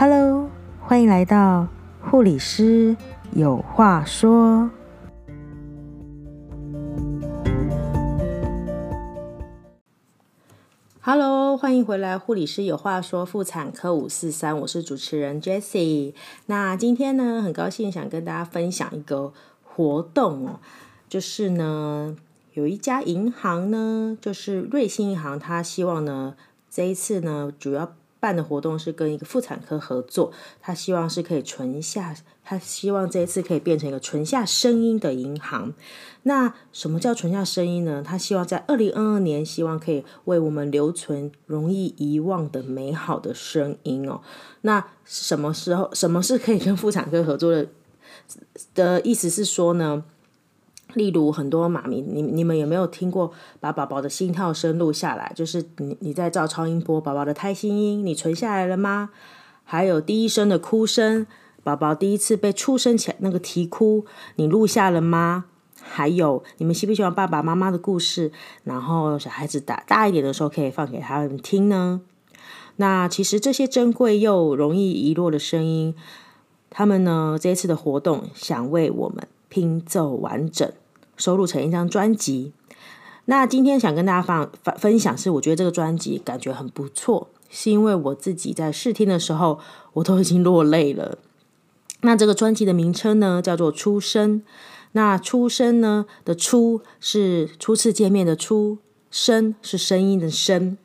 [0.00, 0.48] Hello，
[0.80, 1.68] 欢迎来到
[2.00, 2.96] 护理师
[3.34, 4.70] 有话说。
[11.02, 16.14] Hello，欢迎回来，护理师有话说妇产科五四三，我是主持人 Jessie。
[16.46, 20.60] 那今天呢，很高兴想跟大家分享一个活动哦，
[21.10, 22.16] 就是呢，
[22.54, 26.36] 有一家银行呢，就是瑞信银行，他希望呢，
[26.70, 27.92] 这一次呢，主要。
[28.20, 30.30] 办的活动是跟一个妇产科合作，
[30.60, 35.72] 他希望是可以存下，他希望这一次可以变成一个存下声音的银行。
[36.24, 38.04] 那什么叫存下声音呢？
[38.06, 44.20] 他希望在二零二二年，希望可以为我们留存容易遗忘的美好的声音哦。
[44.60, 47.66] 那什么时候，什么是可以跟妇产科合作的？
[48.74, 50.04] 的意思是说呢？
[50.94, 55.32] 例如很多妈咪，你你们有没有听过把宝宝的心跳声录下来？
[55.34, 59.10] 就是你你在照超音波，宝宝的胎心音，你存下来了吗？
[59.64, 61.26] 还有第一声的哭声，
[61.62, 64.04] 宝宝第一次被出生前那个啼哭，
[64.36, 65.44] 你录下了吗？
[65.82, 68.32] 还有你们喜不喜欢爸爸妈妈的故事？
[68.64, 72.00] 然后小孩子大大一点的时候，可以放给他们听呢？
[72.76, 75.94] 那其实这些珍贵又容易遗落的声音，
[76.68, 80.70] 他们呢，这一次的活动想为我们拼凑完整。
[81.20, 82.52] 收录成一张专辑。
[83.26, 89.60] 那今天想跟大家分分享，是我觉得这个专辑感觉很不错，是因为我自己在试听的时候，
[89.92, 91.18] 我都已经落泪了。
[92.00, 94.40] 那这个专辑的名称呢，叫做《初生》。
[94.92, 98.78] 那“初生”呢的“初”是初次见面的“初
[99.12, 100.76] ”，“声”是声音的“声”。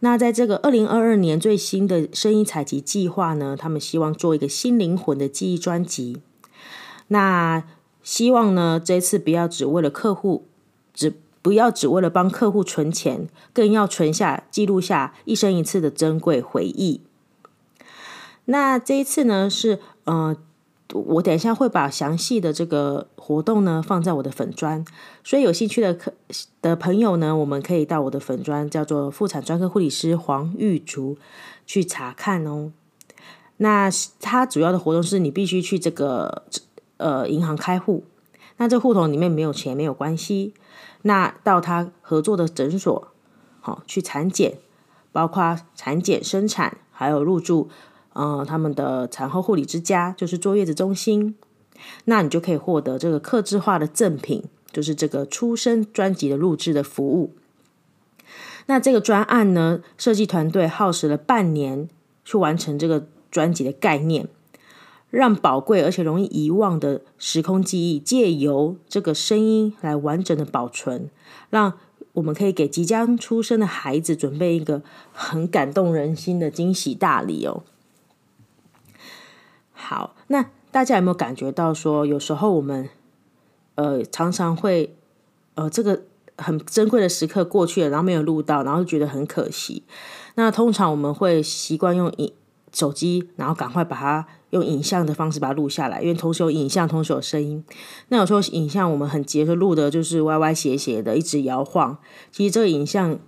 [0.00, 6.22] 那在这个二零二二年最新的声音采集计划呢，他们希望做一个新灵魂的记忆专辑。
[7.08, 7.64] 那
[8.02, 10.44] 希望呢，这次不要只为了客户，
[10.92, 17.00] 只不要只为了帮客户存钱，更要存下、记录下一生一次的珍贵回忆。
[18.46, 20.36] 那这一次呢，是呃，
[20.92, 24.84] 我等一下会把详细的这个活动呢放在我的粉专，
[25.22, 26.12] 所以有兴趣的客
[26.60, 31.16] 的朋友呢，我们可以到我的粉专，叫做妇产专科护理师黄玉竹
[31.64, 32.72] 去查看哦。
[33.58, 33.88] 那
[34.20, 36.42] 它主要的活动是你必须去这个。
[37.02, 38.04] 呃，银行开户，
[38.58, 40.54] 那这户头里面没有钱没有关系。
[41.02, 43.08] 那到他合作的诊所，
[43.60, 44.58] 好、哦、去产检，
[45.10, 47.68] 包括产检、生产，还有入住，
[48.12, 51.34] 呃，他们的产后护理之家，就是坐月子中心。
[52.04, 57.34] 那你就可以获得这个客制化的赠品，就是这个出生专辑的录制的服务。
[58.66, 61.88] 那这个专案呢，设计团队耗时了半年
[62.24, 64.28] 去完成这个专辑的概念。
[65.12, 71.10] 让宝贵而且容易遗忘的时空记忆，借由这个声音来完整的保存，
[71.50, 71.74] 让
[72.14, 77.62] 我们可以给即将出生的孩子准备一个很感动人心的惊喜大礼哦。
[79.72, 82.88] 好，那大家有没有感觉到说，有时候我们
[83.74, 84.96] 呃常常会
[85.56, 86.04] 呃这个
[86.38, 89.82] 很珍贵的时刻过去了，然后没有录到，然后觉得很可惜。
[90.36, 92.32] 那通常我们会习惯用影
[92.72, 94.26] 手机，然后赶快把它。
[94.52, 97.64] 用影像的方式把它录下来，因为同时有影像，同时有声音。
[98.08, 101.96] 那有时候影像我们很急着录的，就是歪歪斜斜的，一直摇晃。
[102.30, 103.18] 其实这个影像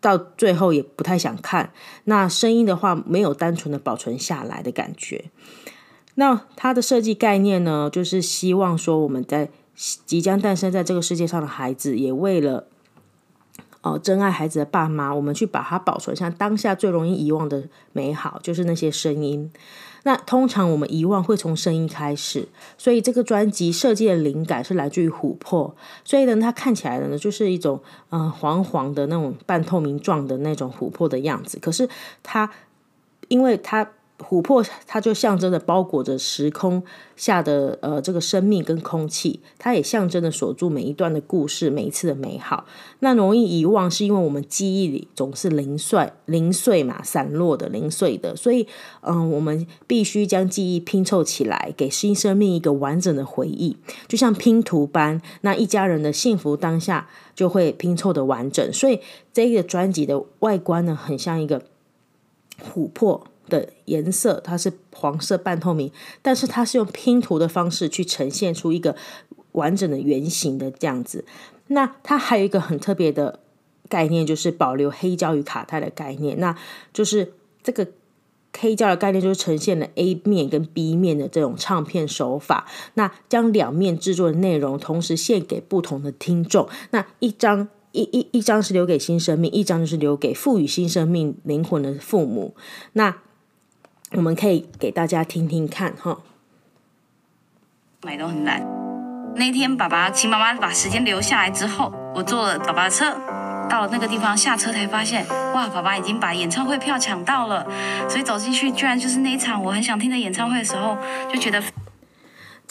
[0.00, 1.72] 到最后也不太想看。
[2.06, 5.26] 那声音的话，没有单纯的保存下来的感觉。
[6.16, 12.66] 那它的设计概念呢，就是希望说我们在即将诞生在这个世界上的孩子，也为了
[13.82, 17.62] 哦珍爱孩子的爸妈，我们去把它保存像当下最容易遗忘的
[17.92, 19.52] 美好，就是那些声音。
[20.04, 22.48] 那通常我们遗忘会从声音开始，
[22.78, 31.88] 所以这个专辑设计的灵感是来自于琥珀，所以呢，它看起来的呢就是一种嗯、呃、黄黄的那种半透明状的那种琥珀的样子，可是
[32.22, 32.50] 它
[33.28, 33.88] 因为它。
[34.22, 36.82] 琥珀，它就象征着包裹着时空
[37.16, 42.64] 下的呃这个生命跟空气，它也象征着锁住每一段的故事，每一次的美好。
[43.00, 48.66] 那容易遗忘，是因为我们记忆里总是零碎、零碎嘛，散落的、零碎的，所以
[49.00, 53.76] 嗯、我们必须将记忆拼凑起来，给新生命一个完整的回忆，
[54.06, 58.72] 就像拼图般，那一家人的幸福当下就会拼凑的完整。
[58.72, 59.00] 所以
[59.32, 61.62] 这个专辑的外观呢，很像一个
[62.62, 63.26] 琥珀。
[63.48, 65.90] 的颜色，它是黄色半透明，
[66.22, 68.96] 但是它是用拼图的方式去呈现出一个
[69.50, 71.24] 完整的圆形的这样子。
[71.66, 73.40] 那它还有一个很特别的
[73.88, 76.38] 概念，就是保留黑胶与卡带的概念。
[76.38, 76.56] 那
[76.94, 77.86] 就是这个
[78.58, 82.66] 黑胶的概念，就是呈现了 A 面跟 B 面的这种唱片手法。
[82.94, 86.68] 那将两面制作的内容同时献给不同的听众。
[86.92, 92.54] 那一张一一一张是留给新生命，一张就是留给赋予新生命灵魂的父母。
[92.94, 93.16] 那
[94.12, 96.18] 我们可以给大家听听看哈。
[98.02, 98.66] 买都很难。
[99.36, 103.14] 那天爸爸请妈妈把时间留下来之后，我坐了爸爸的车，
[103.70, 107.66] 到了那个地方下车才发现，哇，爸爸已经把演唱会票抢到了。
[108.08, 110.98] 所以走进去，居然就是那一场我很想听的演唱会的时候，
[111.32, 111.62] 就觉得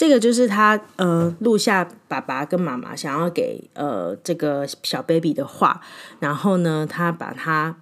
[0.02, 5.80] 这个就是他呃录下爸爸跟妈妈想要给呃这个小 baby 的话，
[6.18, 7.76] 然后呢，他把他。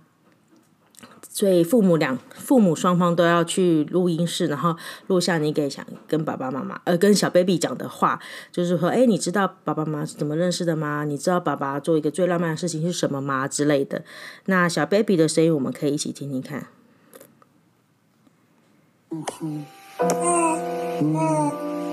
[1.31, 4.75] 所以父母两父母双方都要去录音室，然后
[5.07, 8.19] 录下你给想跟爸爸妈妈呃跟小 baby 讲的话，
[8.51, 11.05] 就是说，哎，你知道爸爸妈妈是怎么认识的吗？
[11.05, 13.47] 你知道爸爸做一个最浪漫的事情是什么吗？
[13.47, 14.03] 之类的。
[14.47, 16.67] 那小 baby 的声音，我们可以一起听听看。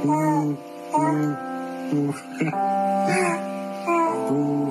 [0.09, 0.57] 嗯
[0.95, 2.13] 嗯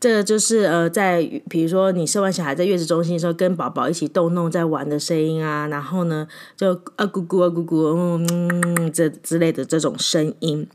[0.00, 6.26] 这个就是呃，在比如说你生完小孩在月子中心的时候，跟宝宝一起逗弄在玩的声音啊，然后呢，
[6.56, 10.66] 就啊咕咕啊咕咕，嗯，这之类的这种声音，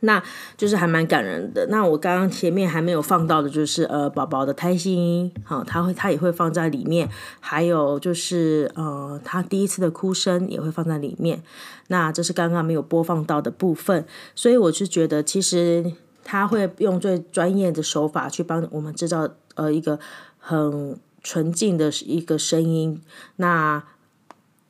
[0.00, 0.22] 那
[0.54, 1.66] 就是还蛮感人的。
[1.68, 7.08] 那我刚刚前面还没有放到的，就是呃，宝宝的胎心音，好，他会他也会放在里面，
[7.40, 11.42] 还有就是呃，他第一次的哭声也会放在里面。
[11.88, 14.04] 那这是刚刚没有播放到的部分，
[14.34, 15.92] 所以我是觉得其实。
[16.28, 20.00] 他会用最专业的手法去帮我们制造呃一个
[20.40, 23.00] 很纯净的一个声音。
[23.36, 23.84] 那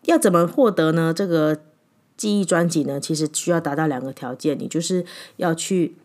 [0.03, 1.15] 要怎么获得呢？
[1.15, 1.59] 这个
[2.15, 3.01] 记忆专辑呢？
[3.01, 5.07] 其实需要达到两个条件，你就是
[5.37, 5.97] 要去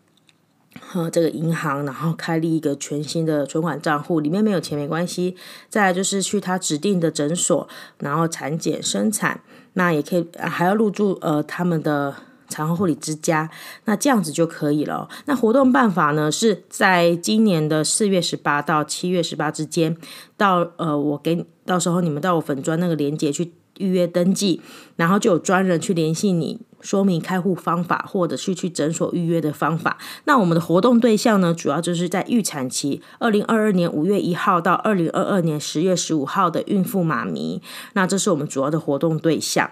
[0.80, 5.36] 和这个银行，然后开立一个全新的存款账户，里面没有钱没关系。
[5.68, 7.68] 再来就是去他指定的诊所，
[7.98, 9.42] 然后产检生产，
[9.74, 12.16] 那也可以还要入住呃他们的。
[12.52, 13.48] 产后护理之家，
[13.86, 15.08] 那这样子就可以了。
[15.24, 19.96] 那活动办法呢，是在今年的四月十八到七月十八之间，
[20.36, 24.60] 到呃，我给到时候你们到我粉专那个链接去预约登记，
[24.96, 29.96] 然后就有专人去联系你，说明开户方法，或者是去诊所预约的方法。
[30.24, 37.62] 那我们的活动对象呢，主要就是在预产期，二零二二年五月一号到二零二二年十月十五号的孕妇妈咪，
[37.94, 39.70] 那这是我们主要的活动对象。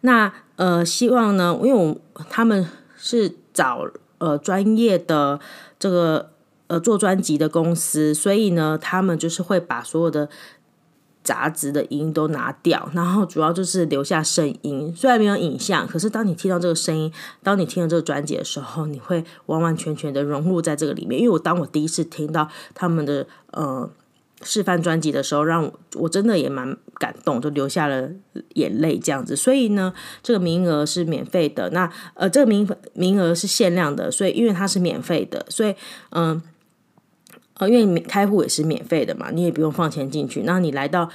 [0.00, 1.96] 那呃，希望呢，因为我
[2.30, 2.66] 他们
[2.96, 5.40] 是找呃专业的
[5.78, 6.30] 这个
[6.66, 10.28] 呃做专辑的公司，所以呢，他们就是会把所有的
[11.22, 14.94] 杂质的音都拿掉，然后主要就是留下声音。
[14.96, 17.12] 虽然没有影像，可是当你听到这个声音，
[17.42, 21.20] 当你听到这个专辑的时候，你会完完全全的融入在这个里面。
[21.20, 23.90] 因为我当我第一次听到他们的呃。
[24.42, 28.08] 示范专辑的时候，让我我真的也蛮感动，就流下了
[28.54, 29.34] 眼泪这样子。
[29.34, 29.92] 所以呢，
[30.22, 31.68] 这个名额是免费的。
[31.70, 35.74] 那呃，这个名名额是限量的，所以因为它是免费的，所以
[36.10, 36.40] 嗯
[37.54, 40.42] 呃，因为开户也是免费的嘛，你也不用放钱进去。
[40.42, 41.10] 那你来到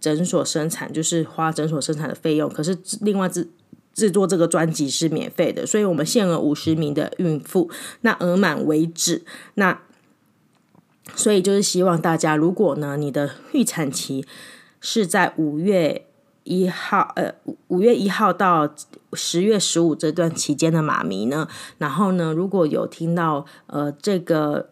[0.00, 2.50] 诊所生产，就是花诊所生产的费用。
[2.50, 3.48] 可是另外制
[3.94, 9.22] 制作这个专辑是免费的，所以我们限额五十名的孕妇，那额满为止。
[9.54, 9.80] 那
[11.14, 14.26] 所以就是希望大家，如果呢，你的预产期
[14.80, 16.06] 是在五月
[16.44, 17.34] 一号，呃，
[17.68, 18.74] 五月一号到
[19.12, 21.46] 十月十五这段期间的妈咪呢，
[21.78, 24.70] 然后呢，如果有听到呃这个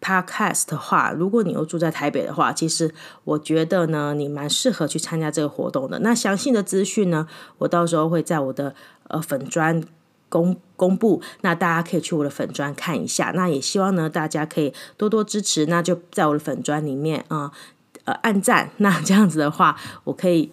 [0.00, 5.98] podcast 的话，如果你又住在台北的话，其实我觉得呢，你蛮适合去参加这个活动的。
[6.00, 7.26] 那详细的资讯呢，
[7.58, 8.74] 我到时候会在我的
[9.08, 9.82] 呃粉专。
[10.28, 13.32] 公公布，那大家可以去我的粉专看一下。
[13.34, 15.66] 那也希望呢，大家可以多多支持。
[15.66, 17.50] 那就在我的粉专里面啊，
[18.04, 18.70] 呃，按赞。
[18.78, 20.52] 那这样子的话，我可以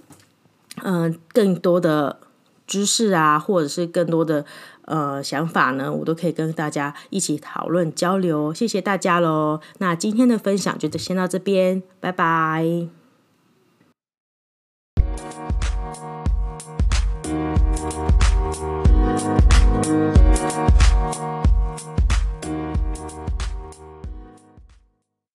[0.84, 2.20] 嗯、更多的
[2.68, 4.46] 知识啊，或者是更多的
[4.84, 8.54] 呃想法呢，我都可以跟大家一起讨论交流。
[8.54, 9.62] 谢谢大家喽。
[9.78, 13.05] 那今天的分享就先到这边，拜拜。